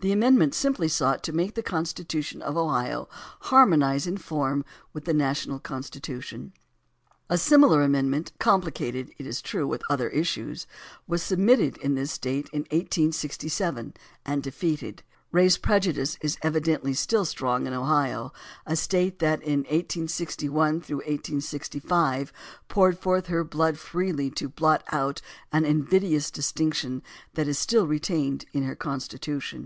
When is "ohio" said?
2.56-3.08, 17.72-18.32